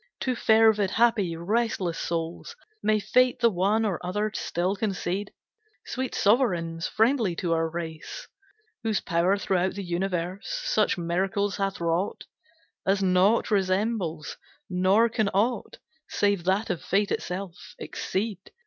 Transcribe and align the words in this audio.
To 0.21 0.33
fervid, 0.35 0.89
happy, 0.89 1.35
restless 1.35 1.99
souls 1.99 2.55
May 2.81 2.99
fate 2.99 3.39
the 3.39 3.51
one 3.51 3.85
or 3.85 4.03
other 4.03 4.31
still 4.33 4.75
concede, 4.75 5.31
Sweet 5.85 6.15
sovereigns, 6.15 6.87
friendly 6.87 7.35
to 7.35 7.53
our 7.53 7.69
race, 7.69 8.27
Whose 8.81 8.99
power, 8.99 9.37
throughout 9.37 9.75
the 9.75 9.83
universe, 9.83 10.47
Such 10.65 10.97
miracles 10.97 11.57
hath 11.57 11.79
wrought, 11.79 12.23
As 12.83 13.03
naught 13.03 13.51
resembles, 13.51 14.37
nor 14.71 15.07
can 15.07 15.29
aught, 15.35 15.77
Save 16.09 16.45
that 16.45 16.71
of 16.71 16.81
Fate 16.81 17.11
itself, 17.11 17.75
exceed. 17.77 18.39